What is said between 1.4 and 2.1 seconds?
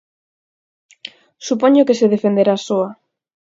Supoño que